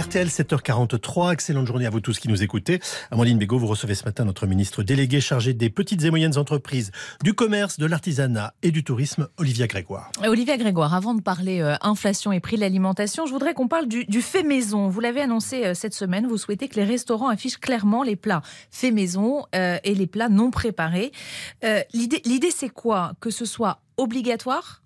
RTL 0.00 0.28
7h43, 0.28 1.34
excellente 1.34 1.66
journée 1.66 1.84
à 1.84 1.90
vous 1.90 2.00
tous 2.00 2.18
qui 2.18 2.28
nous 2.28 2.42
écoutez. 2.42 2.80
Amandine 3.10 3.36
Bégaud, 3.36 3.58
vous 3.58 3.66
recevez 3.66 3.94
ce 3.94 4.06
matin 4.06 4.24
notre 4.24 4.46
ministre 4.46 4.82
délégué 4.82 5.20
chargé 5.20 5.52
des 5.52 5.68
petites 5.68 6.02
et 6.04 6.08
moyennes 6.08 6.38
entreprises, 6.38 6.90
du 7.22 7.34
commerce, 7.34 7.78
de 7.78 7.84
l'artisanat 7.84 8.54
et 8.62 8.70
du 8.70 8.82
tourisme, 8.82 9.28
Olivia 9.36 9.66
Grégoire. 9.66 10.10
Olivia 10.24 10.56
Grégoire, 10.56 10.94
avant 10.94 11.12
de 11.12 11.20
parler 11.20 11.60
euh, 11.60 11.74
inflation 11.82 12.32
et 12.32 12.40
prix 12.40 12.56
de 12.56 12.62
l'alimentation, 12.62 13.26
je 13.26 13.32
voudrais 13.32 13.52
qu'on 13.52 13.68
parle 13.68 13.88
du, 13.88 14.22
fait 14.22 14.42
maison. 14.42 14.88
Vous 14.88 15.00
l'avez 15.00 15.20
annoncé 15.20 15.66
euh, 15.66 15.74
cette 15.74 15.92
semaine, 15.92 16.26
vous 16.26 16.38
souhaitez 16.38 16.68
que 16.68 16.76
les 16.76 16.84
restaurants 16.84 17.28
affichent 17.28 17.58
clairement 17.58 18.02
les 18.02 18.16
plats 18.16 18.40
fait 18.70 18.92
maison 18.92 19.44
euh, 19.54 19.76
et 19.84 19.94
les 19.94 20.06
plats 20.06 20.30
non 20.30 20.50
préparés. 20.50 21.12
L'idée, 21.92 22.50
c'est 22.50 22.70
quoi? 22.70 23.12
Que 23.20 23.28
ce 23.28 23.44
soit 23.44 23.82
obligatoire 23.98 24.82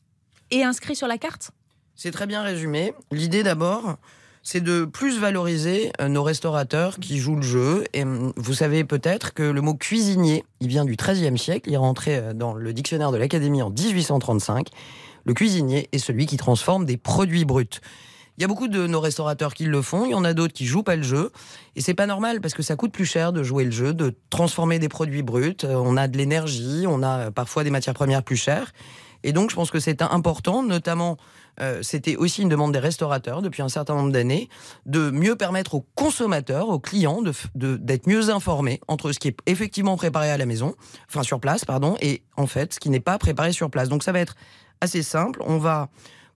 et 0.50 0.64
inscrit 0.64 0.96
sur 0.96 1.06
la 1.06 1.18
carte? 1.18 1.52
C'est 1.94 2.10
très 2.10 2.26
bien 2.26 2.42
résumé. 2.42 2.94
L'idée 3.12 3.44
d'abord, 3.44 3.96
c'est 4.44 4.60
de 4.60 4.84
plus 4.84 5.18
valoriser 5.18 5.90
euh, 6.00 6.08
nos 6.08 6.22
restaurateurs 6.22 6.98
qui 7.00 7.18
jouent 7.18 7.36
le 7.36 7.42
jeu. 7.42 7.84
Et 7.94 8.02
hum, 8.02 8.32
vous 8.36 8.54
savez 8.54 8.84
peut-être 8.84 9.32
que 9.32 9.42
le 9.42 9.60
mot 9.62 9.74
cuisinier, 9.74 10.44
il 10.60 10.68
vient 10.68 10.84
du 10.84 10.94
XIIIe 10.94 11.36
siècle, 11.38 11.70
il 11.70 11.74
est 11.74 11.78
rentré 11.78 12.16
euh, 12.16 12.32
dans 12.34 12.52
le 12.52 12.72
dictionnaire 12.72 13.10
de 13.10 13.16
l'Académie 13.16 13.62
en 13.62 13.70
1835. 13.70 14.68
Le 15.24 15.32
cuisinier 15.32 15.88
est 15.92 15.98
celui 15.98 16.26
qui 16.26 16.36
transforme 16.36 16.84
des 16.84 16.98
produits 16.98 17.46
bruts. 17.46 17.80
Il 18.36 18.42
y 18.42 18.44
a 18.44 18.48
beaucoup 18.48 18.68
de 18.68 18.86
nos 18.86 19.00
restaurateurs 19.00 19.54
qui 19.54 19.64
le 19.64 19.80
font, 19.80 20.04
il 20.04 20.10
y 20.10 20.14
en 20.14 20.24
a 20.24 20.34
d'autres 20.34 20.52
qui 20.52 20.66
jouent 20.66 20.82
pas 20.82 20.96
le 20.96 21.04
jeu. 21.04 21.30
Et 21.76 21.80
c'est 21.80 21.94
pas 21.94 22.06
normal 22.06 22.40
parce 22.40 22.52
que 22.52 22.62
ça 22.62 22.76
coûte 22.76 22.92
plus 22.92 23.06
cher 23.06 23.32
de 23.32 23.42
jouer 23.42 23.64
le 23.64 23.70
jeu, 23.70 23.94
de 23.94 24.14
transformer 24.28 24.78
des 24.78 24.88
produits 24.88 25.22
bruts. 25.22 25.56
Euh, 25.64 25.76
on 25.76 25.96
a 25.96 26.06
de 26.06 26.18
l'énergie, 26.18 26.84
on 26.86 27.02
a 27.02 27.30
parfois 27.30 27.64
des 27.64 27.70
matières 27.70 27.94
premières 27.94 28.22
plus 28.22 28.36
chères. 28.36 28.72
Et 29.24 29.32
donc, 29.32 29.50
je 29.50 29.56
pense 29.56 29.70
que 29.70 29.80
c'est 29.80 30.02
important, 30.02 30.62
notamment, 30.62 31.16
euh, 31.60 31.82
c'était 31.82 32.14
aussi 32.14 32.42
une 32.42 32.48
demande 32.48 32.72
des 32.72 32.78
restaurateurs 32.78 33.42
depuis 33.42 33.62
un 33.62 33.68
certain 33.68 33.94
nombre 33.94 34.12
d'années, 34.12 34.48
de 34.86 35.10
mieux 35.10 35.34
permettre 35.34 35.74
aux 35.74 35.86
consommateurs, 35.94 36.68
aux 36.68 36.78
clients, 36.78 37.22
d'être 37.22 37.48
de, 37.56 38.00
mieux 38.06 38.30
informés 38.30 38.80
entre 38.86 39.12
ce 39.12 39.18
qui 39.18 39.28
est 39.28 39.36
effectivement 39.46 39.96
préparé 39.96 40.30
à 40.30 40.36
la 40.36 40.46
maison, 40.46 40.74
enfin 41.08 41.22
sur 41.22 41.40
place, 41.40 41.64
pardon, 41.64 41.96
et 42.00 42.22
en 42.36 42.46
fait, 42.46 42.74
ce 42.74 42.80
qui 42.80 42.90
n'est 42.90 43.00
pas 43.00 43.18
préparé 43.18 43.52
sur 43.52 43.70
place. 43.70 43.88
Donc, 43.88 44.02
ça 44.04 44.12
va 44.12 44.20
être 44.20 44.36
assez 44.82 45.02
simple. 45.02 45.42
On 45.46 45.58
va 45.58 45.88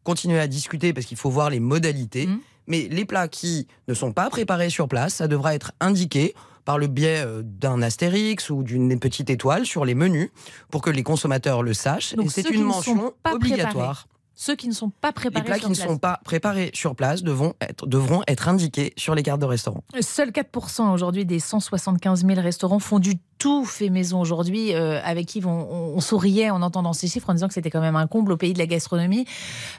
continuer 0.02 0.40
à 0.40 0.46
discuter 0.46 0.94
parce 0.94 1.06
qu'il 1.06 1.18
faut 1.18 1.30
voir 1.30 1.50
les 1.50 1.60
modalités. 1.60 2.26
Mmh. 2.26 2.40
Mais 2.66 2.88
les 2.90 3.04
plats 3.04 3.28
qui 3.28 3.66
ne 3.88 3.94
sont 3.94 4.12
pas 4.12 4.28
préparés 4.30 4.70
sur 4.70 4.88
place, 4.88 5.14
ça 5.14 5.28
devra 5.28 5.54
être 5.54 5.72
indiqué 5.80 6.34
par 6.68 6.76
le 6.76 6.86
biais 6.86 7.24
euh, 7.24 7.40
d'un 7.42 7.80
astérix 7.80 8.50
ou 8.50 8.62
d'une 8.62 9.00
petite 9.00 9.30
étoile 9.30 9.64
sur 9.64 9.86
les 9.86 9.94
menus 9.94 10.28
pour 10.70 10.82
que 10.82 10.90
les 10.90 11.02
consommateurs 11.02 11.62
le 11.62 11.72
sachent. 11.72 12.12
et 12.12 12.28
c'est 12.28 12.50
une 12.50 12.64
mention 12.64 13.14
obligatoire. 13.24 14.06
Ceux 14.34 14.54
qui 14.54 14.68
ne 14.68 14.74
sont 14.74 14.90
pas 14.90 15.10
préparés 15.14 15.44
les 15.44 15.46
plats 15.46 15.58
qui 15.58 15.70
ne 15.70 15.74
sont 15.74 15.96
pas 15.96 16.20
préparés 16.26 16.70
sur 16.74 16.94
place 16.94 17.22
devront 17.22 17.54
être, 17.62 17.86
devront 17.86 18.22
être 18.28 18.48
indiqués 18.48 18.92
sur 18.98 19.14
les 19.14 19.22
cartes 19.22 19.40
de 19.40 19.46
restaurant. 19.46 19.82
Seuls 20.02 20.28
4% 20.28 20.92
aujourd'hui 20.92 21.24
des 21.24 21.40
175 21.40 22.26
000 22.26 22.38
restaurants 22.38 22.80
font 22.80 22.98
du 22.98 23.14
tout 23.38 23.64
fait 23.64 23.88
maison 23.88 24.20
aujourd'hui, 24.20 24.74
euh, 24.74 25.00
avec 25.02 25.26
qui 25.26 25.42
on, 25.44 26.00
souriait 26.00 26.50
en 26.50 26.62
entendant 26.62 26.92
ces 26.92 27.08
chiffres 27.08 27.30
en 27.30 27.34
disant 27.34 27.48
que 27.48 27.54
c'était 27.54 27.70
quand 27.70 27.80
même 27.80 27.96
un 27.96 28.06
comble 28.06 28.32
au 28.32 28.36
pays 28.36 28.52
de 28.52 28.58
la 28.58 28.66
gastronomie. 28.66 29.26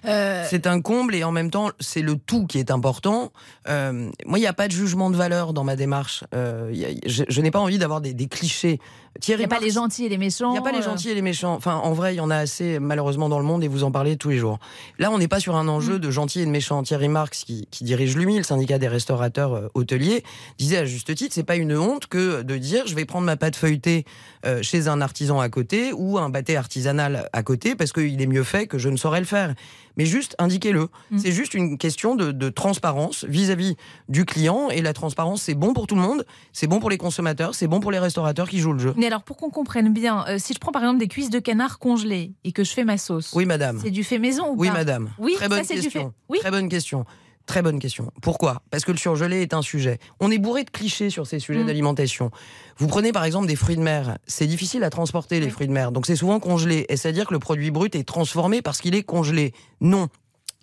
Euh, 0.06 0.46
c'est 0.50 0.68
un 0.68 0.82
comble 0.82 1.16
et 1.16 1.24
en 1.24 1.32
même 1.32 1.52
temps, 1.52 1.70
c'est 1.80 2.02
le 2.02 2.16
tout 2.16 2.46
qui 2.46 2.60
est 2.60 2.72
important. 2.72 3.32
Euh, 3.68 4.10
moi, 4.26 4.38
il 4.38 4.42
n'y 4.42 4.48
a 4.48 4.54
pas 4.54 4.68
de 4.68 4.74
jugement 4.74 5.10
de 5.10 5.16
valeur 5.16 5.54
dans 5.54 5.64
ma 5.64 5.76
démarche. 5.76 6.24
je, 6.34 7.42
n'ai 7.42 7.52
pas 7.52 7.60
envie 7.60 7.78
d'avoir 7.78 8.02
des, 8.02 8.14
clichés. 8.28 8.80
Il 9.28 9.36
n'y 9.36 9.44
a 9.44 9.48
pas 9.48 9.60
les 9.60 9.72
gentils 9.72 10.06
et 10.06 10.10
les 10.10 10.18
méchants. 10.18 10.50
Il 10.50 10.54
n'y 10.54 10.60
a 10.60 10.62
pas 10.62 10.72
les 10.72 10.82
gentils 10.82 11.10
et 11.10 11.16
les 11.16 11.22
méchants. 11.22 11.54
Enfin, 11.54 11.76
en 11.76 11.94
vrai, 11.94 12.14
il 12.14 12.18
y 12.18 12.22
en 12.22 12.30
a 12.30 12.38
assez 12.38 12.80
malheureusement 12.80 13.28
dans 13.28 13.40
le 13.40 13.46
monde 13.46 13.64
et 13.64 13.68
vous 13.68 13.84
en 13.84 13.92
parlez 13.92 14.18
tous 14.18 14.30
les 14.30 14.38
jours. 14.38 14.60
Là, 15.00 15.12
on 15.12 15.18
n'est 15.18 15.28
pas 15.28 15.40
sur 15.40 15.56
un 15.56 15.68
enjeu 15.68 15.96
mm. 15.96 16.00
de 16.00 16.12
gentils 16.12 16.42
et 16.42 16.46
de 16.46 16.52
méchants. 16.52 16.84
Thierry 16.84 17.10
Marx, 17.10 17.44
qui, 17.44 17.68
dirige 17.82 18.16
l'UMI, 18.16 18.38
le 18.38 18.44
syndicat 18.44 18.78
des 18.78 18.88
restaurateurs 18.88 19.70
hôteliers, 19.74 20.24
disait 20.58 20.78
à 20.78 20.86
juste 20.86 21.14
titre, 21.16 21.34
c'est 21.34 21.44
pas 21.44 21.56
une 21.56 21.76
honte 21.76 22.08
que 22.08 22.44
de 22.44 22.58
dire 22.58 22.88
je 22.88 22.96
vais 22.96 23.06
prendre 23.06 23.26
ma 23.26 23.36
pâte 23.50 23.56
feuilletée 23.56 24.06
euh, 24.46 24.62
chez 24.62 24.88
un 24.88 25.02
artisan 25.02 25.40
à 25.40 25.50
côté 25.50 25.92
ou 25.94 26.18
un 26.18 26.30
bâté 26.30 26.56
artisanal 26.56 27.30
à 27.34 27.44
côté 27.44 27.76
parce 27.76 27.92
qu'il 27.92 28.22
est 28.22 28.28
mieux 28.28 28.44
fait 28.44 28.68
que 28.68 28.78
je 28.78 28.90
ne 28.90 28.98
saurais 28.98 29.20
le 29.20 29.26
faire. 29.26 29.56
Mais 29.98 30.06
juste 30.06 30.36
indiquez-le. 30.40 30.88
Mm. 31.12 31.18
C'est 31.18 31.32
juste 31.32 31.54
une 31.56 31.78
question 31.78 32.16
de, 32.16 32.50
transparence 32.50 33.26
vis-à-vis 33.28 33.76
du 34.08 34.26
client 34.26 34.70
et 34.70 34.82
la 34.82 34.94
transparence 34.94 35.44
c'est 35.44 35.56
bon 35.56 35.74
pour 35.74 35.88
tout 35.88 35.96
le 35.96 36.02
monde, 36.02 36.26
c'est 36.54 36.68
bon 36.68 36.80
pour 36.80 36.90
les 36.90 36.98
consommateurs, 36.98 37.54
c'est 37.54 37.68
bon 37.68 37.80
pour 37.80 37.92
les 37.92 38.00
restaurateurs 38.00 38.50
qui 38.50 38.60
jouent 38.60 38.74
le 38.74 38.80
jeu. 38.80 38.94
Mais 38.98 39.08
alors 39.08 39.24
pour 39.24 39.38
qu'on 39.38 39.50
comprenne 39.50 39.94
bien, 39.94 40.26
euh, 40.28 40.38
si 40.38 40.54
je 40.54 40.60
prends 40.60 40.72
par 40.72 40.84
exemple 40.84 41.00
des 41.00 41.08
cuisses 41.08 41.30
de 41.30 41.40
canard 41.40 41.80
congelées 41.80 42.34
et 42.44 42.52
que 42.52 42.64
je 42.64 42.72
fais 42.72 42.84
ma 42.84 42.98
sauce, 42.98 43.32
oui 43.34 43.46
madame, 43.46 43.80
c'est 43.82 43.92
du 43.92 44.04
fait 44.04 44.20
maison 44.20 44.52
ou 44.52 44.56
oui, 44.58 44.68
pas? 44.68 44.74
madame. 44.76 45.10
Oui 45.20 45.34
Très 45.36 45.50
bonne 45.50 45.66
question. 45.66 46.14
Oui 46.30 46.40
Très 46.40 46.52
bonne 46.52 46.70
question. 46.70 47.06
Très 47.50 47.64
bonne 47.64 47.80
question. 47.80 48.12
Pourquoi? 48.22 48.62
Parce 48.70 48.86
que 48.86 48.92
le 48.92 49.00
surgelé 49.00 49.42
est 49.42 49.56
un 49.56 49.64
sujet. 49.64 49.98
On 50.20 50.30
est 50.30 50.38
bourré 50.38 50.66
de 50.66 50.70
clichés 50.70 51.10
sur 51.10 51.26
ces 51.26 51.40
sujets 51.40 51.64
mm. 51.64 51.66
d'alimentation. 51.66 52.30
Vous 52.78 52.86
prenez 52.86 53.12
par 53.12 53.24
exemple 53.24 53.48
des 53.48 53.56
fruits 53.56 53.76
de 53.76 53.82
mer. 53.82 54.20
C'est 54.28 54.46
difficile 54.46 54.84
à 54.84 54.92
transporter 54.92 55.40
les 55.40 55.50
fruits 55.50 55.66
de 55.66 55.72
mer, 55.72 55.92
donc 55.92 56.06
c'est 56.06 56.16
souvent 56.16 56.40
congelé. 56.40 56.86
Et 56.90 56.96
c'est-à-dire 56.96 57.26
que 57.26 57.34
le 57.34 57.40
produit 57.40 57.72
brut 57.72 57.96
est 57.96 58.04
transformé 58.04 58.62
parce 58.62 58.78
qu'il 58.82 58.94
est 58.94 59.02
congelé. 59.02 59.56
Non. 59.82 60.10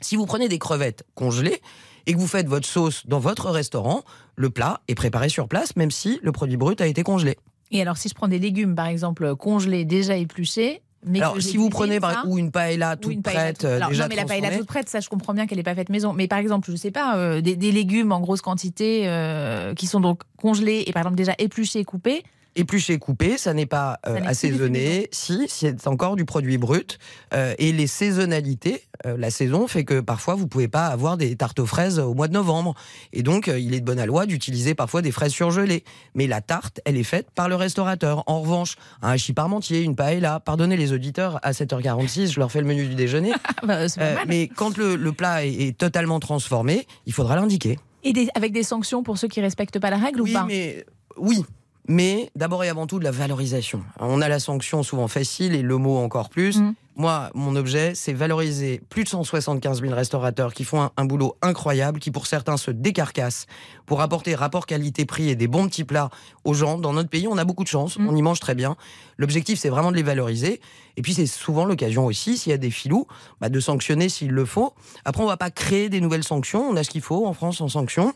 Si 0.01 0.15
vous 0.15 0.27
prenez 0.27 0.49
des 0.49 0.61
crevettes 0.61 1.03
congelées 1.17 1.61
et 2.07 2.13
que 2.13 2.19
vous 2.19 2.29
faites 2.29 2.47
votre 2.47 2.69
sauce 2.69 3.05
dans 3.09 3.19
votre 3.19 3.51
restaurant, 3.51 4.05
le 4.37 4.51
plat 4.51 4.81
est 4.87 4.95
préparé 4.95 5.29
sur 5.29 5.49
place, 5.49 5.75
même 5.75 5.91
si 5.91 6.21
le 6.23 6.31
produit 6.31 6.57
brut 6.57 6.81
a 6.81 6.87
été 6.87 7.03
congelé. 7.03 7.37
Et 7.73 7.83
alors, 7.83 7.97
si 7.97 8.09
je 8.09 8.15
prends 8.15 8.29
des 8.29 8.39
légumes, 8.39 8.77
par 8.77 8.87
exemple, 8.87 9.35
congelés, 9.35 9.85
déjà 9.85 10.17
épluchés, 10.17 10.83
alors, 11.15 11.41
si 11.41 11.57
vous 11.57 11.69
prenez 11.69 11.99
ou 12.27 12.39
une 12.39 12.51
paella 12.51 12.97
toute 12.97 13.23
prête, 13.23 13.65
euh, 13.65 13.81
déjà 13.89 14.05
non, 14.05 14.09
mais 14.09 14.17
la 14.17 14.25
paella 14.25 14.57
toute 14.57 14.67
prête, 14.67 14.89
ça, 14.89 15.01
je 15.01 15.09
comprends 15.09 15.34
bien 15.34 15.47
qu'elle 15.47 15.59
n'est 15.59 15.65
pas 15.65 15.75
faite 15.75 15.89
maison. 15.89 16.12
Mais 16.12 16.27
par 16.27 16.39
exemple, 16.39 16.71
je 16.71 16.77
sais 16.77 16.91
pas, 16.91 17.17
euh, 17.17 17.41
des, 17.41 17.73
légumes 17.73 18.12
en 18.12 18.21
grosse 18.21 18.41
quantité 18.41 19.03
euh, 19.05 19.75
qui 19.75 19.87
sont 19.87 20.01
donc 20.01 20.23
congelés 20.37 20.85
et 20.87 20.93
par 20.93 21.03
exemple 21.03 21.17
déjà 21.17 21.35
épluchés 21.39 21.81
et 21.81 21.85
coupés 21.85 22.23
épluché, 22.56 22.99
coupé, 22.99 23.39
ça 23.39 23.55
n'est 23.55 23.67
pas 23.67 24.00
euh, 24.06 24.21
assaisonné. 24.25 25.09
Si, 25.12 25.47
c'est 25.49 25.87
encore 25.87 26.17
du 26.17 26.25
produit 26.25 26.59
brut. 26.59 26.99
Euh, 27.34 27.55
et 27.59 27.72
les 27.72 27.87
saisonnalités, 27.87 28.83
euh, 29.05 29.17
la 29.19 29.31
saison 29.31 29.69
fait 29.69 29.84
que 29.84 30.00
parfois 30.00 30.34
vous 30.34 30.49
pouvez 30.49 30.69
pas 30.69 30.87
avoir 30.87 31.17
des 31.17 31.37
tartes 31.37 31.61
aux 31.61 31.67
fraises 31.67 31.99
au 31.99 32.15
mois 32.15 32.28
de 32.28 32.33
novembre. 32.33 32.75
Et 33.12 33.22
donc, 33.22 33.47
il 33.47 33.75
est 33.75 33.81
de 33.81 33.84
bonne 33.84 34.05
loi 34.05 34.27
d'utiliser 34.27 34.75
parfois 34.75 35.03
des 35.03 35.12
fraises 35.12 35.33
surgelées. 35.33 35.84
Mais 36.15 36.27
la 36.27 36.41
tarte, 36.41 36.81
elle 36.84 36.97
est 36.97 37.05
faite 37.05 37.31
par 37.34 37.49
le 37.49 37.55
restaurateur. 37.55 38.25
En 38.27 38.41
revanche, 38.41 38.77
un 39.03 39.11
hachis 39.11 39.34
parmentier, 39.34 39.83
une 39.83 39.94
paella, 39.94 40.41
pardonnez 40.41 40.77
les 40.77 40.93
auditeurs, 40.93 41.38
à 41.43 41.53
7h46, 41.53 42.33
je 42.33 42.41
leur 42.41 42.50
fais 42.50 42.61
le 42.61 42.67
menu 42.67 42.87
du 42.87 42.94
déjeuner. 42.94 43.33
Bah, 43.67 43.87
mais 44.28 44.49
quand 44.49 44.77
le, 44.77 45.12
plat 45.12 45.44
est, 45.44 45.77
totalement 45.77 46.21
transformé, 46.21 46.87
il 47.06 47.12
faudra 47.12 47.37
l'indiquer. 47.37 47.78
Et 48.05 48.12
avec 48.34 48.53
des 48.53 48.62
sanctions 48.62 49.03
pour 49.03 49.19
ceux 49.19 49.28
qui 49.28 49.41
respectent 49.41 49.81
pas 49.81 49.91
la 49.91 49.97
règle 49.97 50.21
ou 50.21 50.33
pas? 50.33 50.44
mais, 50.47 50.84
Oui, 51.17 51.44
mais 51.89 52.31
d'abord 52.35 52.65
et 52.65 52.69
avant 52.69 52.87
tout 52.87 52.99
de 52.99 53.05
la 53.05 53.11
valorisation. 53.11 53.83
On 54.01 54.21
a 54.21 54.29
la 54.29 54.41
sanction 54.41 54.83
souvent 54.83 55.09
facile 55.09 55.55
et 55.55 55.63
le 55.63 55.77
mot 55.77 55.97
encore 55.99 56.29
plus. 56.29 56.59
Mm. 56.59 56.75
Moi, 56.99 57.31
mon 57.35 57.57
objet, 57.57 57.95
c'est 57.95 58.15
valoriser 58.15 58.81
plus 58.89 59.05
de 59.05 59.09
175 59.11 59.83
000 59.83 59.95
restaurateurs 59.95 60.55
qui 60.55 60.65
font 60.65 60.89
un, 60.97 61.05
boulot 61.05 61.37
incroyable, 61.43 62.01
qui 62.01 62.11
pour 62.11 62.27
certains 62.27 62.57
se 62.57 62.71
décarcassent 62.71 63.47
pour 63.85 64.01
apporter 64.01 64.35
rapport 64.35 64.65
qualité-prix 64.65 65.29
et 65.29 65.37
des 65.37 65.47
bons 65.47 65.69
petits 65.69 65.85
plats 65.85 66.09
aux 66.45 66.55
gens. 66.55 66.79
Dans 66.79 66.95
notre 66.95 67.11
pays, 67.11 67.29
on 67.29 67.37
a 67.37 67.45
beaucoup 67.45 67.65
de 67.65 67.69
chance, 67.69 67.99
mm. 67.99 68.09
on 68.09 68.17
y 68.17 68.23
mange 68.23 68.41
très 68.41 68.55
bien. 68.55 68.77
L'objectif, 69.19 69.59
c'est 69.59 69.69
vraiment 69.69 69.91
de 69.91 69.97
les 69.97 70.03
valoriser. 70.03 70.61
Et 70.97 71.03
puis, 71.03 71.13
c'est 71.13 71.27
souvent 71.27 71.67
l'occasion 71.67 72.07
aussi, 72.07 72.39
s'il 72.39 72.51
y 72.51 72.55
a 72.55 72.59
des 72.59 72.71
filous, 72.71 73.07
bah, 73.43 73.51
de 73.51 73.61
sanctionner 73.61 74.09
s'il 74.09 74.31
le 74.31 74.45
faut. 74.47 74.73
Après, 75.05 75.23
on 75.23 75.27
va 75.27 75.37
pas 75.37 75.51
créer 75.51 75.91
des 75.91 76.01
nouvelles 76.01 76.25
sanctions. 76.25 76.67
On 76.67 76.77
a 76.77 76.83
ce 76.83 76.89
qu'il 76.89 77.03
faut 77.03 77.27
en 77.27 77.35
France 77.35 77.61
en 77.61 77.69
sanctions 77.69 78.15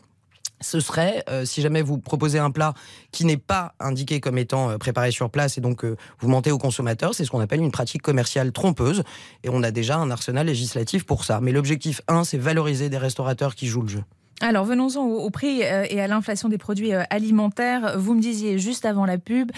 ce 0.61 0.79
serait, 0.79 1.23
euh, 1.29 1.45
si 1.45 1.61
jamais 1.61 1.81
vous 1.81 1.97
proposez 1.97 2.39
un 2.39 2.51
plat 2.51 2.73
qui 3.11 3.25
n'est 3.25 3.37
pas 3.37 3.73
indiqué 3.79 4.19
comme 4.19 4.37
étant 4.37 4.69
euh, 4.69 4.77
préparé 4.77 5.11
sur 5.11 5.29
place 5.29 5.57
et 5.57 5.61
donc 5.61 5.83
euh, 5.83 5.97
vous 6.19 6.29
mentez 6.29 6.51
au 6.51 6.57
consommateur, 6.57 7.13
c'est 7.13 7.25
ce 7.25 7.31
qu'on 7.31 7.39
appelle 7.39 7.61
une 7.61 7.71
pratique 7.71 8.01
commerciale 8.01 8.51
trompeuse. 8.51 9.03
Et 9.43 9.49
on 9.49 9.63
a 9.63 9.71
déjà 9.71 9.97
un 9.97 10.11
arsenal 10.11 10.47
législatif 10.47 11.05
pour 11.05 11.25
ça. 11.25 11.39
Mais 11.41 11.51
l'objectif 11.51 12.01
1, 12.07 12.23
c'est 12.23 12.37
valoriser 12.37 12.89
des 12.89 12.97
restaurateurs 12.97 13.55
qui 13.55 13.67
jouent 13.67 13.81
le 13.81 13.89
jeu. 13.89 14.03
Alors 14.41 14.65
venons-en 14.65 15.05
au, 15.05 15.29
prix 15.29 15.59
et 15.61 16.01
à 16.01 16.07
l'inflation 16.07 16.49
des 16.49 16.57
produits 16.57 16.93
alimentaires. 16.93 17.99
Vous 17.99 18.15
me 18.15 18.21
disiez 18.21 18.57
juste 18.57 18.85
avant 18.85 19.05
la 19.05 19.17
pub, 19.17 19.51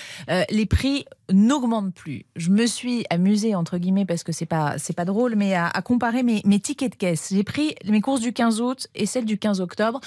les 0.49 0.65
prix 0.65 1.05
n'augmentent 1.31 1.93
plus. 1.93 2.25
Je 2.35 2.49
me 2.49 2.65
suis 2.65 3.05
amusée 3.09 3.55
entre 3.55 3.77
guillemets 3.77 4.05
parce 4.05 4.23
que 4.23 4.31
c'est 4.31 4.45
pas 4.45 4.77
c'est 4.77 4.95
pas 4.95 5.05
drôle, 5.05 5.35
mais 5.35 5.55
à, 5.55 5.71
comparer 5.81 6.23
mes, 6.23 6.41
mes 6.45 6.59
tickets 6.59 6.91
de 6.91 6.97
caisse. 6.97 7.29
J'ai 7.31 7.43
pris 7.43 7.75
mes 7.85 8.01
courses 8.01 8.21
du 8.21 8.33
15 8.33 8.61
août 8.61 8.87
et 8.95 9.05
celles 9.05 9.25
du 9.25 9.37
15 9.37 9.61
octobre. 9.61 10.01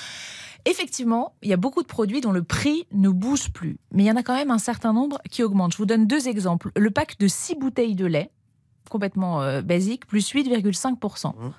Effectivement, 0.68 1.34
il 1.42 1.48
y 1.48 1.52
a 1.52 1.56
beaucoup 1.56 1.82
de 1.82 1.86
produits 1.86 2.20
dont 2.20 2.32
le 2.32 2.42
prix 2.42 2.86
ne 2.90 3.08
bouge 3.08 3.52
plus, 3.52 3.78
mais 3.92 4.02
il 4.02 4.06
y 4.06 4.10
en 4.10 4.16
a 4.16 4.24
quand 4.24 4.34
même 4.34 4.50
un 4.50 4.58
certain 4.58 4.92
nombre 4.92 5.20
qui 5.30 5.44
augmentent. 5.44 5.72
Je 5.72 5.78
vous 5.78 5.86
donne 5.86 6.08
deux 6.08 6.26
exemples. 6.26 6.70
Le 6.76 6.90
pack 6.90 7.18
de 7.20 7.28
6 7.28 7.54
bouteilles 7.54 7.94
de 7.94 8.04
lait, 8.04 8.30
complètement 8.88 9.42
euh, 9.42 9.62
basique, 9.62 10.06
plus 10.06 10.32
8,5%. 10.32 11.28
Mmh. 11.28 11.52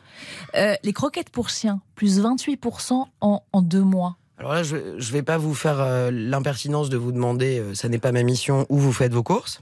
Euh, 0.55 0.75
les 0.83 0.93
croquettes 0.93 1.29
pour 1.29 1.49
chiens, 1.49 1.81
plus 1.95 2.19
28% 2.21 3.05
en, 3.21 3.43
en, 3.51 3.61
deux 3.61 3.83
mois. 3.83 4.17
Alors 4.37 4.53
là, 4.53 4.63
je 4.63 4.75
ne 4.77 5.01
vais 5.01 5.23
pas 5.23 5.37
vous 5.37 5.53
faire 5.55 5.79
euh, 5.79 6.11
l'impertinence 6.11 6.89
de 6.89 6.97
vous 6.97 7.11
demander, 7.11 7.63
ça 7.73 7.89
n'est 7.89 7.97
pas 7.99 8.11
ma 8.11 8.23
mission, 8.23 8.65
où 8.69 8.77
vous 8.77 8.93
faites 8.93 9.13
vos 9.13 9.23
courses. 9.23 9.61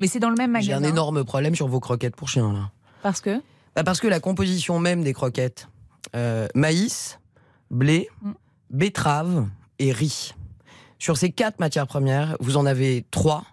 Mais 0.00 0.06
c'est 0.08 0.18
dans 0.20 0.30
le 0.30 0.36
même 0.36 0.50
J'ai 0.60 0.72
magasin. 0.72 0.84
un 0.84 0.90
énorme 0.92 1.24
problème 1.24 1.54
sur 1.54 1.68
vos 1.68 1.80
croquettes 1.80 2.16
pour 2.16 2.28
chiens, 2.28 2.52
là. 2.52 2.70
Parce 3.02 3.20
que? 3.20 3.40
Bah, 3.74 3.84
parce 3.84 4.00
que 4.00 4.08
la 4.08 4.20
composition 4.20 4.78
même 4.78 5.02
des 5.02 5.12
croquettes, 5.12 5.68
euh, 6.14 6.48
maïs, 6.54 7.18
blé, 7.70 8.08
Mm. 8.22 8.32
betterave 8.70 9.48
et 9.78 9.92
riz. 9.92 10.34
Sur 10.98 11.16
ces 11.16 11.30
quatre 11.30 11.60
matières 11.60 11.86
premières, 11.86 12.36
vous 12.40 12.56
en 12.56 12.66
avez 12.66 13.04
trois 13.10 13.44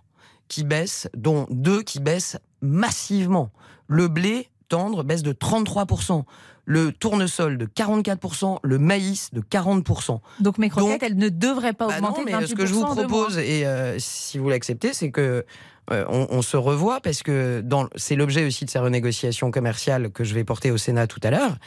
qui 0.54 0.64
baissent, 0.64 1.10
dont 1.18 1.48
deux 1.50 1.82
qui 1.82 2.00
baissent 2.00 2.38
massivement. 2.62 3.50
Le 3.88 4.08
blé 4.08 4.50
tendre 4.70 5.04
baisse 5.04 5.24
de 5.24 5.34
33%, 5.34 6.24
le 6.66 6.92
tournesol 6.92 7.58
de 7.58 7.66
44%, 7.66 8.60
le 8.62 8.78
maïs 8.78 9.32
de 9.34 9.42
40%. 9.42 10.20
donc 10.42 10.60
mes 10.60 10.70
croquettes, 10.70 10.92
Donc- 10.92 11.04
elles 11.04 11.18
ne 11.18 11.30
devraient 11.30 11.74
pas 11.74 11.88
Bah 11.88 12.02
non, 12.02 12.10
augmenter 12.10 12.26
mais 12.26 12.32
28% 12.34 12.48
ce 12.48 12.54
que 12.56 12.66
je 12.68 12.74
vous 12.74 12.86
propose, 12.86 13.38
et 13.40 13.66
euh, 13.66 13.98
si 13.98 14.38
vous 14.38 14.48
l'acceptez, 14.50 14.94
c'est 14.94 15.10
que 15.10 15.44
euh, 15.92 16.06
on, 16.08 16.28
on 16.30 16.42
se 16.42 16.56
revoit 16.58 17.02
parce 17.02 17.24
que 17.24 17.62
dans- 17.62 17.88
c'est 17.96 18.16
l'objet 18.16 18.46
aussi 18.46 18.64
de 18.66 18.70
ces 18.70 18.80
renégociations 18.80 19.52
commerciales 19.52 20.12
que 20.12 20.24
je 20.24 20.34
vais 20.34 20.44
porter 20.44 20.72
au 20.72 20.78
Sénat 20.78 21.08
tout 21.08 21.20
à 21.24 21.30
l'heure. 21.32 21.58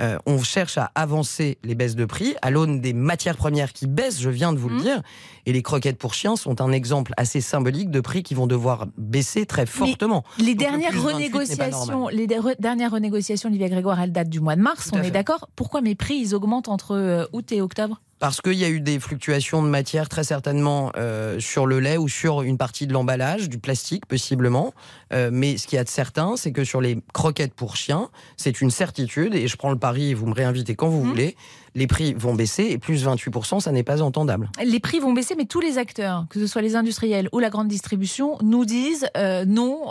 Euh, 0.00 0.18
on 0.26 0.42
cherche 0.42 0.78
à 0.78 0.90
avancer 0.94 1.58
les 1.64 1.74
baisses 1.74 1.94
de 1.96 2.04
prix 2.04 2.34
à 2.42 2.50
l'aune 2.50 2.80
des 2.80 2.92
matières 2.92 3.36
premières 3.36 3.72
qui 3.72 3.86
baissent, 3.86 4.20
je 4.20 4.30
viens 4.30 4.52
de 4.52 4.58
vous 4.58 4.68
le 4.68 4.76
Mhm. 4.76 4.82
dire, 4.82 5.02
et 5.46 5.52
les 5.52 5.62
croquettes 5.62 5.98
pour 5.98 6.14
chiens 6.14 6.36
sont 6.36 6.60
un 6.60 6.72
exemple 6.72 7.12
assez 7.16 7.40
symbolique 7.40 7.90
de 7.90 8.00
prix 8.00 8.22
qui 8.22 8.34
vont 8.34 8.46
devoir 8.46 8.86
baisser 8.98 9.46
très 9.46 9.66
fortement. 9.66 10.24
Les 10.38 10.52
le 10.52 10.54
dernières 10.54 10.90
plus 10.90 10.98
28 10.98 11.06
n'est 11.50 11.56
pas 11.56 11.64
renégociations, 11.64 12.08
les 12.08 12.26
der- 12.26 12.56
dernières 12.58 12.90
renégociations, 12.92 13.48
Olivia 13.48 13.68
Grégoire, 13.68 14.00
elles 14.00 14.12
datent 14.12 14.28
du 14.30 14.40
mois 14.40 14.56
de 14.56 14.62
mars. 14.62 14.90
Tout 14.90 14.96
on 14.98 15.02
est 15.02 15.10
d'accord? 15.10 15.48
Pourquoi 15.56 15.80
mes 15.80 15.94
prix 15.94 16.16
ils 16.16 16.34
augmentent 16.34 16.68
entre 16.68 16.92
euh, 16.94 17.24
août 17.32 17.50
et 17.52 17.60
octobre? 17.60 18.00
Parce 18.18 18.40
qu'il 18.40 18.54
y 18.54 18.64
a 18.64 18.70
eu 18.70 18.80
des 18.80 18.98
fluctuations 18.98 19.62
de 19.62 19.68
matière 19.68 20.08
très 20.08 20.24
certainement 20.24 20.90
euh, 20.96 21.38
sur 21.38 21.66
le 21.66 21.80
lait 21.80 21.98
ou 21.98 22.08
sur 22.08 22.40
une 22.40 22.56
partie 22.56 22.86
de 22.86 22.94
l'emballage, 22.94 23.50
du 23.50 23.58
plastique 23.58 24.06
possiblement. 24.06 24.72
Euh, 25.12 25.28
mais 25.30 25.58
ce 25.58 25.66
qu'il 25.66 25.76
y 25.76 25.78
a 25.78 25.84
de 25.84 25.88
certain, 25.90 26.36
c'est 26.36 26.50
que 26.50 26.64
sur 26.64 26.80
les 26.80 26.98
croquettes 27.12 27.52
pour 27.52 27.76
chiens, 27.76 28.08
c'est 28.38 28.62
une 28.62 28.70
certitude, 28.70 29.34
et 29.34 29.48
je 29.48 29.56
prends 29.58 29.70
le 29.70 29.78
pari, 29.78 30.14
vous 30.14 30.26
me 30.26 30.32
réinvitez 30.32 30.74
quand 30.76 30.88
vous 30.88 31.02
Mhm. 31.02 31.08
voulez, 31.10 31.36
les 31.74 31.86
prix 31.86 32.14
vont 32.14 32.34
baisser, 32.34 32.62
et 32.70 32.78
plus 32.78 33.04
28%, 33.04 33.60
ça 33.60 33.70
n'est 33.70 33.82
pas 33.82 34.00
entendable. 34.00 34.50
Les 34.64 34.80
prix 34.80 34.98
vont 34.98 35.12
baisser, 35.12 35.34
mais 35.36 35.44
tous 35.44 35.60
les 35.60 35.76
acteurs, 35.76 36.24
que 36.30 36.40
ce 36.40 36.46
soit 36.46 36.62
les 36.62 36.74
industriels 36.74 37.28
ou 37.32 37.38
la 37.38 37.50
grande 37.50 37.68
distribution, 37.68 38.38
nous 38.42 38.64
disent 38.64 39.06
euh, 39.18 39.44
non, 39.44 39.90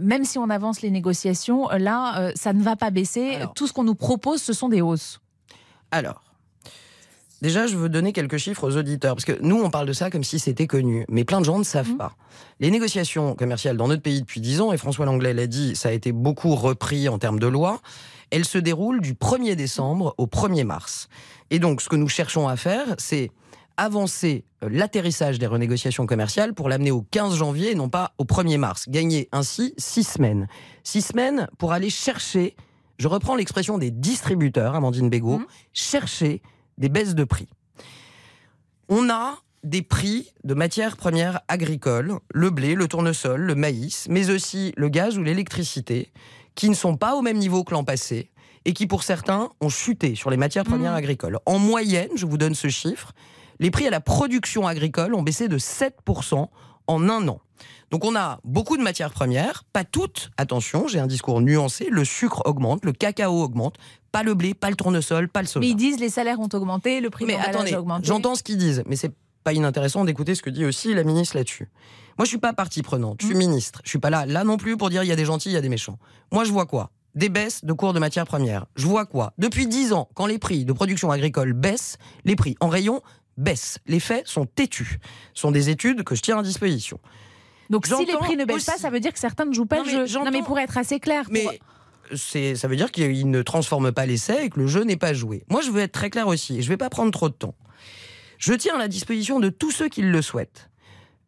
même 0.00 0.24
si 0.24 0.38
on 0.38 0.48
avance 0.48 0.80
les 0.80 0.90
négociations, 0.90 1.68
là, 1.68 2.32
ça 2.34 2.54
ne 2.54 2.62
va 2.62 2.76
pas 2.76 2.88
baisser. 2.90 3.34
Alors. 3.34 3.52
Tout 3.52 3.66
ce 3.66 3.74
qu'on 3.74 3.84
nous 3.84 3.94
propose, 3.94 4.40
ce 4.40 4.54
sont 4.54 4.70
des 4.70 4.80
hausses. 4.80 5.20
Alors, 5.90 6.22
déjà, 7.42 7.66
je 7.66 7.76
veux 7.76 7.88
donner 7.88 8.12
quelques 8.12 8.36
chiffres 8.38 8.68
aux 8.68 8.76
auditeurs, 8.76 9.14
parce 9.14 9.24
que 9.24 9.38
nous, 9.42 9.56
on 9.62 9.70
parle 9.70 9.86
de 9.86 9.92
ça 9.92 10.10
comme 10.10 10.24
si 10.24 10.38
c'était 10.38 10.66
connu, 10.66 11.04
mais 11.08 11.24
plein 11.24 11.40
de 11.40 11.44
gens 11.44 11.58
ne 11.58 11.64
savent 11.64 11.90
Mhm. 11.90 11.96
pas. 11.98 12.12
Les 12.60 12.70
négociations 12.70 13.34
commerciales 13.34 13.76
dans 13.76 13.88
notre 13.88 14.02
pays 14.02 14.20
depuis 14.20 14.40
10 14.40 14.60
ans, 14.60 14.72
et 14.72 14.76
François 14.76 15.06
Langlais 15.06 15.34
l'a 15.34 15.46
dit, 15.46 15.74
ça 15.76 15.88
a 15.90 15.92
été 15.92 16.12
beaucoup 16.12 16.54
repris 16.54 17.08
en 17.08 17.18
termes 17.18 17.38
de 17.38 17.46
loi, 17.46 17.80
elles 18.30 18.44
se 18.44 18.58
déroulent 18.58 19.00
du 19.00 19.14
1er 19.14 19.56
décembre 19.56 20.14
au 20.18 20.26
1er 20.26 20.64
mars. 20.64 21.08
Et 21.50 21.58
donc, 21.58 21.80
ce 21.80 21.88
que 21.88 21.96
nous 21.96 22.08
cherchons 22.08 22.46
à 22.48 22.56
faire, 22.56 22.94
c'est 22.98 23.30
avancer 23.76 24.44
l'atterrissage 24.60 25.38
des 25.38 25.46
renégociations 25.46 26.04
commerciales 26.04 26.52
pour 26.52 26.68
l'amener 26.68 26.90
au 26.90 27.02
15 27.02 27.36
janvier 27.36 27.70
et 27.70 27.74
non 27.76 27.88
pas 27.88 28.12
au 28.18 28.24
1er 28.24 28.58
mars. 28.58 28.86
Gagner 28.88 29.28
ainsi 29.30 29.72
six 29.78 30.02
semaines. 30.02 30.48
Six 30.82 31.02
semaines 31.02 31.48
pour 31.58 31.72
aller 31.72 31.88
chercher, 31.88 32.56
je 32.98 33.06
reprends 33.06 33.36
l'expression 33.36 33.78
des 33.78 33.92
distributeurs, 33.92 34.74
Amandine 34.74 35.08
Bégaud, 35.08 35.38
Mhm. 35.38 35.46
chercher 35.72 36.42
des 36.78 36.88
baisses 36.88 37.14
de 37.14 37.24
prix. 37.24 37.48
On 38.88 39.10
a 39.10 39.38
des 39.64 39.82
prix 39.82 40.32
de 40.44 40.54
matières 40.54 40.96
premières 40.96 41.40
agricoles, 41.48 42.14
le 42.32 42.50
blé, 42.50 42.74
le 42.74 42.88
tournesol, 42.88 43.40
le 43.42 43.54
maïs, 43.54 44.06
mais 44.08 44.30
aussi 44.30 44.72
le 44.76 44.88
gaz 44.88 45.18
ou 45.18 45.22
l'électricité, 45.22 46.12
qui 46.54 46.70
ne 46.70 46.74
sont 46.74 46.96
pas 46.96 47.14
au 47.16 47.22
même 47.22 47.38
niveau 47.38 47.64
que 47.64 47.72
l'an 47.74 47.84
passé 47.84 48.30
et 48.64 48.72
qui, 48.72 48.86
pour 48.86 49.02
certains, 49.02 49.50
ont 49.60 49.68
chuté 49.68 50.14
sur 50.14 50.30
les 50.30 50.36
matières 50.36 50.64
premières 50.64 50.92
Mhm. 50.92 50.98
agricoles. 50.98 51.38
En 51.46 51.58
moyenne, 51.58 52.10
je 52.14 52.26
vous 52.26 52.38
donne 52.38 52.54
ce 52.54 52.68
chiffre, 52.68 53.12
les 53.60 53.70
prix 53.70 53.86
à 53.86 53.90
la 53.90 54.00
production 54.00 54.66
agricole 54.66 55.14
ont 55.14 55.22
baissé 55.22 55.48
de 55.48 55.58
7% 55.58 56.50
en 56.88 57.08
un 57.08 57.28
an. 57.28 57.40
Donc 57.90 58.04
on 58.04 58.14
a 58.16 58.40
beaucoup 58.44 58.76
de 58.76 58.82
matières 58.82 59.12
premières, 59.12 59.64
pas 59.72 59.84
toutes, 59.84 60.30
attention, 60.36 60.88
j'ai 60.88 60.98
un 60.98 61.06
discours 61.06 61.40
nuancé, 61.40 61.88
le 61.90 62.04
sucre 62.04 62.42
augmente, 62.44 62.84
le 62.84 62.92
cacao 62.92 63.42
augmente, 63.42 63.76
pas 64.12 64.22
le 64.22 64.34
blé, 64.34 64.52
pas 64.54 64.68
le 64.68 64.76
tournesol, 64.76 65.28
pas 65.28 65.40
le 65.40 65.46
soja. 65.46 65.60
Mais 65.60 65.70
ils 65.70 65.76
disent 65.76 65.98
les 65.98 66.10
salaires 66.10 66.38
ont 66.40 66.48
augmenté, 66.52 67.00
le 67.00 67.08
prix 67.10 67.24
de 67.24 67.30
Mais 67.30 67.38
attendez, 67.38 67.72
a 67.72 67.80
augmenté. 67.80 68.06
j'entends 68.06 68.34
ce 68.34 68.42
qu'ils 68.42 68.58
disent, 68.58 68.82
mais 68.86 68.96
c'est 68.96 69.12
pas 69.44 69.52
inintéressant 69.54 70.04
d'écouter 70.04 70.34
ce 70.34 70.42
que 70.42 70.50
dit 70.50 70.66
aussi 70.66 70.92
la 70.92 71.04
ministre 71.04 71.36
là-dessus. 71.36 71.68
Moi, 72.18 72.24
je 72.24 72.28
suis 72.30 72.38
pas 72.38 72.52
partie 72.52 72.82
prenante, 72.82 73.18
je 73.22 73.26
suis 73.26 73.34
Mm. 73.34 73.38
ministre. 73.38 73.80
Je 73.84 73.88
suis 73.90 73.98
pas 74.00 74.10
là, 74.10 74.26
là 74.26 74.44
non 74.44 74.56
plus 74.58 74.76
pour 74.76 74.90
dire 74.90 75.02
il 75.04 75.08
y 75.08 75.12
a 75.12 75.16
des 75.16 75.24
gentils, 75.24 75.48
il 75.48 75.54
y 75.54 75.56
a 75.56 75.60
des 75.62 75.68
méchants. 75.70 75.98
Moi, 76.32 76.44
je 76.44 76.52
vois 76.52 76.66
quoi? 76.66 76.90
Des 77.14 77.30
baisses 77.30 77.64
de 77.64 77.72
cours 77.72 77.94
de 77.94 77.98
matières 78.00 78.26
premières. 78.26 78.66
Je 78.76 78.86
vois 78.86 79.06
quoi? 79.06 79.32
Depuis 79.38 79.66
10 79.66 79.92
ans, 79.94 80.08
quand 80.14 80.26
les 80.26 80.38
prix 80.38 80.64
de 80.66 80.72
production 80.72 81.10
agricole 81.10 81.52
baissent, 81.54 81.96
les 82.24 82.36
prix 82.36 82.56
en 82.60 82.68
rayon 82.68 83.00
baissent. 83.38 83.78
Les 83.86 84.00
faits 84.00 84.26
sont 84.26 84.44
têtus. 84.44 84.98
Ce 85.32 85.40
sont 85.40 85.50
des 85.50 85.70
études 85.70 86.04
que 86.04 86.14
je 86.14 86.20
tiens 86.22 86.38
à 86.38 86.42
disposition. 86.42 87.00
Donc 87.70 87.86
si 87.86 88.04
les 88.04 88.16
prix 88.16 88.36
ne 88.36 88.44
baissent 88.44 88.64
pas, 88.64 88.76
ça 88.76 88.90
veut 88.90 89.00
dire 89.00 89.12
que 89.12 89.18
certains 89.18 89.44
ne 89.46 89.52
jouent 89.52 89.66
pas 89.66 89.78
Non, 89.78 89.84
le 89.84 89.92
mais 89.92 90.06
jeu. 90.06 90.18
Non 90.20 90.30
mais 90.30 90.42
pour 90.42 90.58
être 90.58 90.76
assez 90.76 91.00
clair, 91.00 91.26
Mais 91.30 91.46
ça 92.14 92.68
veut 92.68 92.76
dire 92.76 92.90
qu'ils 92.90 93.30
ne 93.30 93.42
transforment 93.42 93.92
pas 93.92 94.06
l'essai 94.06 94.44
et 94.44 94.50
que 94.50 94.58
le 94.58 94.66
jeu 94.66 94.84
n'est 94.84 94.96
pas 94.96 95.12
joué. 95.12 95.44
Moi, 95.48 95.60
je 95.60 95.70
veux 95.70 95.80
être 95.80 95.92
très 95.92 96.10
clair 96.10 96.26
aussi, 96.26 96.58
et 96.58 96.62
je 96.62 96.66
ne 96.66 96.72
vais 96.72 96.78
pas 96.78 96.88
prendre 96.90 97.10
trop 97.10 97.28
de 97.28 97.34
temps. 97.34 97.54
Je 98.38 98.54
tiens 98.54 98.76
à 98.76 98.78
la 98.78 98.88
disposition 98.88 99.40
de 99.40 99.48
tous 99.48 99.70
ceux 99.70 99.88
qui 99.88 100.02
le 100.02 100.22
souhaitent 100.22 100.70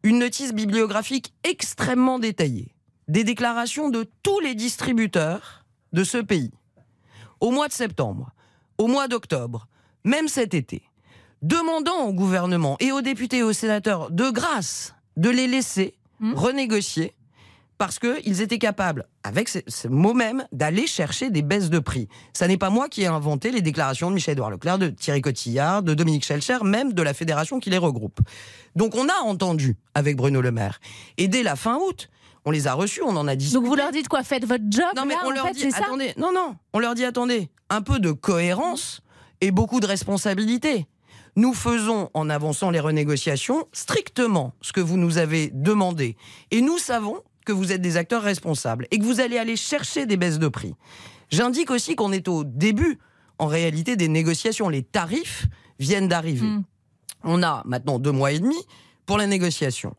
une 0.03 0.19
notice 0.19 0.53
bibliographique 0.53 1.33
extrêmement 1.43 2.19
détaillée, 2.19 2.73
des 3.07 3.23
déclarations 3.23 3.89
de 3.89 4.09
tous 4.23 4.39
les 4.39 4.55
distributeurs 4.55 5.65
de 5.93 6.03
ce 6.03 6.17
pays, 6.17 6.51
au 7.39 7.51
mois 7.51 7.67
de 7.67 7.73
septembre, 7.73 8.31
au 8.77 8.87
mois 8.87 9.07
d'octobre, 9.07 9.67
même 10.03 10.27
cet 10.27 10.53
été, 10.53 10.81
demandant 11.41 12.05
au 12.05 12.13
gouvernement 12.13 12.77
et 12.79 12.91
aux 12.91 13.01
députés 13.01 13.37
et 13.37 13.43
aux 13.43 13.53
sénateurs 13.53 14.11
de 14.11 14.29
grâce 14.29 14.93
de 15.17 15.29
les 15.29 15.47
laisser 15.47 15.95
Hmm. 16.21 16.35
renégocier 16.35 17.15
parce 17.79 17.97
qu'ils 17.97 18.41
étaient 18.41 18.59
capables, 18.59 19.07
avec 19.23 19.49
ce, 19.49 19.57
ce 19.67 19.87
mot 19.87 20.13
même, 20.13 20.45
d'aller 20.51 20.85
chercher 20.85 21.31
des 21.31 21.41
baisses 21.41 21.71
de 21.71 21.79
prix. 21.79 22.07
Ça 22.31 22.47
n'est 22.47 22.59
pas 22.59 22.69
moi 22.69 22.87
qui 22.89 23.01
ai 23.01 23.07
inventé 23.07 23.49
les 23.49 23.63
déclarations 23.63 24.11
de 24.11 24.13
Michel-Édouard 24.13 24.51
Leclerc, 24.51 24.77
de 24.77 24.89
Thierry 24.89 25.21
Cotillard, 25.21 25.81
de 25.81 25.95
Dominique 25.95 26.23
Schelcher, 26.23 26.59
même 26.63 26.93
de 26.93 27.01
la 27.01 27.15
fédération 27.15 27.59
qui 27.59 27.71
les 27.71 27.79
regroupe. 27.79 28.19
Donc 28.75 28.93
on 28.93 29.09
a 29.09 29.23
entendu 29.23 29.77
avec 29.95 30.15
Bruno 30.15 30.41
Le 30.41 30.51
Maire. 30.51 30.79
Et 31.17 31.27
dès 31.27 31.41
la 31.41 31.55
fin 31.55 31.79
août, 31.79 32.11
on 32.45 32.51
les 32.51 32.67
a 32.67 32.73
reçus, 32.73 33.01
on 33.01 33.15
en 33.17 33.27
a 33.27 33.35
discuté. 33.35 33.59
Donc 33.59 33.67
vous 33.67 33.75
leur 33.75 33.91
dites 33.91 34.07
quoi? 34.09 34.21
Faites 34.21 34.45
votre 34.45 34.65
job 34.69 34.85
Non, 34.95 35.05
mais 35.05 35.15
là, 35.15 35.21
on 35.25 35.31
leur 35.31 35.47
fait, 35.47 35.53
dit, 35.53 35.69
attendez, 35.73 36.13
non, 36.17 36.31
non, 36.31 36.55
on 36.73 36.77
leur 36.77 36.93
dit, 36.93 37.03
attendez, 37.03 37.49
un 37.71 37.81
peu 37.81 37.97
de 37.97 38.11
cohérence 38.11 39.01
et 39.41 39.49
beaucoup 39.49 39.79
de 39.79 39.87
responsabilité. 39.87 40.85
Nous 41.35 41.53
faisons, 41.53 42.09
en 42.13 42.29
avançant 42.29 42.71
les 42.71 42.79
renégociations, 42.79 43.67
strictement 43.71 44.53
ce 44.61 44.73
que 44.73 44.81
vous 44.81 44.97
nous 44.97 45.17
avez 45.17 45.49
demandé. 45.53 46.17
Et 46.51 46.61
nous 46.61 46.77
savons 46.77 47.21
que 47.45 47.51
vous 47.51 47.71
êtes 47.71 47.81
des 47.81 47.97
acteurs 47.97 48.21
responsables 48.21 48.87
et 48.91 48.99
que 48.99 49.03
vous 49.03 49.19
allez 49.19 49.37
aller 49.37 49.55
chercher 49.55 50.05
des 50.05 50.17
baisses 50.17 50.39
de 50.39 50.47
prix. 50.47 50.75
J'indique 51.29 51.71
aussi 51.71 51.95
qu'on 51.95 52.11
est 52.11 52.27
au 52.27 52.43
début, 52.43 52.99
en 53.39 53.47
réalité, 53.47 53.95
des 53.95 54.09
négociations. 54.09 54.69
Les 54.69 54.83
tarifs 54.83 55.47
viennent 55.79 56.07
d'arriver. 56.07 56.45
Hmm. 56.45 56.63
On 57.23 57.41
a 57.43 57.63
maintenant 57.65 57.99
deux 57.99 58.11
mois 58.11 58.31
et 58.31 58.39
demi 58.39 58.57
pour 59.05 59.17
la 59.17 59.27
négociation. 59.27 59.95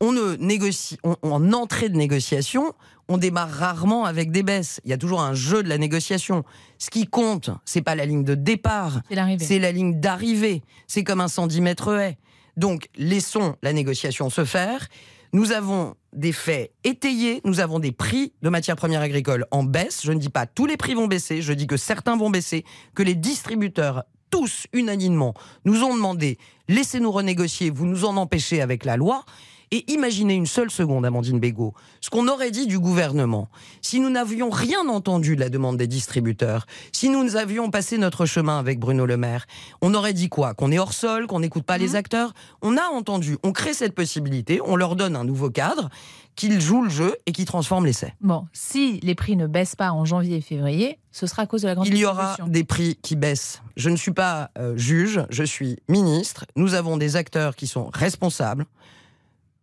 On 0.00 0.12
ne 0.12 0.36
négocie, 0.36 0.96
on- 1.02 1.16
en 1.22 1.52
entrée 1.52 1.88
de 1.88 1.96
négociation, 1.96 2.72
on 3.08 3.18
démarre 3.18 3.50
rarement 3.50 4.04
avec 4.04 4.30
des 4.30 4.42
baisses. 4.42 4.80
Il 4.84 4.90
y 4.90 4.92
a 4.92 4.98
toujours 4.98 5.20
un 5.22 5.34
jeu 5.34 5.62
de 5.62 5.68
la 5.68 5.78
négociation. 5.78 6.44
Ce 6.78 6.90
qui 6.90 7.06
compte, 7.06 7.50
c'est 7.64 7.82
pas 7.82 7.94
la 7.94 8.06
ligne 8.06 8.22
de 8.24 8.34
départ, 8.34 9.00
C'est 9.46 9.58
la 9.58 9.72
ligne 9.72 9.98
d'arrivée. 9.98 10.62
C'est 10.86 11.02
comme 11.04 11.20
un 11.20 11.28
110 11.28 11.60
mètres 11.60 11.92
haie. 11.98 12.18
Donc, 12.56 12.88
laissons 12.96 13.56
la 13.62 13.72
négociation 13.72 14.30
se 14.30 14.44
faire. 14.44 14.86
Nous 15.32 15.52
avons 15.52 15.94
des 16.12 16.32
faits 16.32 16.72
étayés, 16.84 17.40
nous 17.44 17.60
avons 17.60 17.78
des 17.80 17.92
prix 17.92 18.32
de 18.42 18.48
matières 18.48 18.76
premières 18.76 19.02
agricoles 19.02 19.46
en 19.50 19.62
baisse. 19.62 20.00
Je 20.04 20.12
ne 20.12 20.18
dis 20.18 20.30
pas 20.30 20.46
tous 20.46 20.66
les 20.66 20.76
prix 20.76 20.94
vont 20.94 21.06
baisser, 21.06 21.42
je 21.42 21.52
dis 21.52 21.66
que 21.66 21.76
certains 21.76 22.16
vont 22.16 22.30
baisser, 22.30 22.64
que 22.94 23.02
les 23.02 23.14
distributeurs, 23.14 24.04
tous 24.30 24.66
unanimement, 24.72 25.34
nous 25.64 25.82
ont 25.82 25.94
demandé 25.94 26.38
laissez-nous 26.68 27.10
renégocier, 27.10 27.70
vous 27.70 27.86
nous 27.86 28.04
en 28.04 28.16
empêchez 28.16 28.60
avec 28.62 28.84
la 28.84 28.96
loi. 28.96 29.24
Et 29.70 29.90
imaginez 29.92 30.34
une 30.34 30.46
seule 30.46 30.70
seconde, 30.70 31.04
Amandine 31.04 31.38
Bégaud, 31.38 31.74
ce 32.00 32.10
qu'on 32.10 32.28
aurait 32.28 32.50
dit 32.50 32.66
du 32.66 32.78
gouvernement 32.78 33.48
si 33.82 34.00
nous 34.00 34.10
n'avions 34.10 34.50
rien 34.50 34.88
entendu 34.88 35.36
de 35.36 35.40
la 35.40 35.50
demande 35.50 35.76
des 35.76 35.86
distributeurs, 35.86 36.66
si 36.92 37.08
nous 37.08 37.36
avions 37.36 37.70
passé 37.70 37.98
notre 37.98 38.26
chemin 38.26 38.58
avec 38.58 38.78
Bruno 38.78 39.06
Le 39.06 39.16
Maire. 39.16 39.46
On 39.82 39.94
aurait 39.94 40.14
dit 40.14 40.28
quoi? 40.28 40.54
Qu'on 40.54 40.72
est 40.72 40.78
hors 40.78 40.92
sol, 40.92 41.26
qu'on 41.26 41.40
n'écoute 41.40 41.64
pas 41.64 41.78
les 41.78 41.96
acteurs? 41.96 42.32
On 42.62 42.76
a 42.76 42.84
entendu, 42.92 43.36
on 43.42 43.52
crée 43.52 43.74
cette 43.74 43.94
possibilité, 43.94 44.60
on 44.64 44.76
leur 44.76 44.96
donne 44.96 45.16
un 45.16 45.24
nouveau 45.24 45.50
cadre, 45.50 45.90
qu'ils 46.38 46.60
jouent 46.60 46.84
le 46.84 46.90
jeu 46.90 47.16
et 47.26 47.32
qui 47.32 47.44
transforment 47.44 47.86
l'essai. 47.86 48.14
Bon, 48.20 48.46
si 48.52 49.00
les 49.00 49.16
prix 49.16 49.36
ne 49.36 49.48
baissent 49.48 49.74
pas 49.74 49.90
en 49.90 50.04
janvier 50.04 50.36
et 50.36 50.40
février, 50.40 50.98
ce 51.10 51.26
sera 51.26 51.42
à 51.42 51.46
cause 51.46 51.62
de 51.62 51.66
la 51.66 51.74
grande 51.74 51.88
Il 51.88 51.98
y 51.98 52.06
aura 52.06 52.36
des 52.46 52.62
prix 52.62 52.96
qui 53.02 53.16
baissent. 53.16 53.60
Je 53.76 53.90
ne 53.90 53.96
suis 53.96 54.12
pas 54.12 54.50
euh, 54.56 54.76
juge, 54.76 55.20
je 55.30 55.42
suis 55.42 55.78
ministre. 55.88 56.46
Nous 56.54 56.74
avons 56.74 56.96
des 56.96 57.16
acteurs 57.16 57.56
qui 57.56 57.66
sont 57.66 57.90
responsables. 57.92 58.66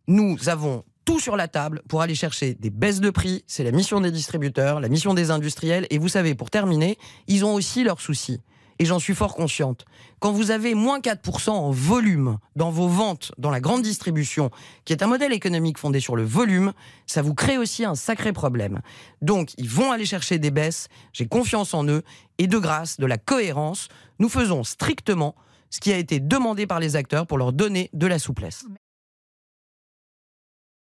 Nous 0.08 0.50
avons 0.50 0.84
tout 1.06 1.20
sur 1.20 1.36
la 1.36 1.48
table 1.48 1.82
pour 1.88 2.02
aller 2.02 2.16
chercher 2.16 2.56
des 2.56 2.70
baisses 2.70 3.00
de 3.00 3.10
prix. 3.10 3.44
C'est 3.48 3.64
la 3.64 3.72
mission 3.72 4.02
des 4.02 4.12
distributeurs, 4.12 4.80
la 4.80 4.90
mission 4.90 5.14
des 5.14 5.32
industriels. 5.32 5.88
Et 5.90 5.98
vous 5.98 6.10
savez, 6.10 6.36
pour 6.36 6.50
terminer, 6.50 6.98
ils 7.28 7.46
ont 7.46 7.54
aussi 7.54 7.84
leurs 7.84 8.02
soucis. 8.02 8.42
Et 8.78 8.86
j'en 8.86 9.00
suis 9.00 9.16
fort 9.16 9.36
consciente. 9.36 9.86
Quand 10.20 10.34
vous 10.34 10.52
avez 10.52 10.74
moins 10.74 11.00
4% 11.00 11.52
en 11.52 11.72
volume 11.72 12.40
dans 12.58 12.72
vos 12.72 12.90
ventes 12.90 13.32
dans 13.38 13.50
la 13.50 13.62
grande 13.62 13.84
distribution, 13.84 14.50
qui 14.84 14.92
est 14.92 15.02
un 15.02 15.08
modèle 15.08 15.32
économique 15.32 15.78
fondé 15.78 16.02
sur 16.02 16.18
le 16.18 16.24
volume, 16.24 16.74
ça 17.06 17.22
vous 17.22 17.34
crée 17.34 17.58
aussi 17.58 17.86
un 17.86 17.96
sacré 17.96 18.34
problème. 18.34 18.82
Donc, 19.22 19.54
ils 19.58 19.70
vont 19.70 19.92
aller 19.92 20.06
chercher 20.06 20.40
des 20.40 20.52
baisses. 20.52 20.90
J'ai 21.14 21.28
confiance 21.28 21.74
en 21.74 21.88
eux. 21.88 22.04
Et 22.38 22.48
de 22.48 22.58
grâce, 22.58 23.00
de 23.00 23.06
la 23.06 23.18
cohérence, 23.18 23.88
nous 24.20 24.30
faisons 24.30 24.64
strictement 24.64 25.36
ce 25.70 25.80
qui 25.80 25.94
a 25.94 25.98
été 25.98 26.20
demandé 26.20 26.68
par 26.68 26.80
les 26.80 26.96
acteurs 26.96 27.28
pour 27.28 27.38
leur 27.38 27.54
donner 27.54 27.90
de 27.94 28.08
la 28.08 28.20
souplesse. 28.20 28.66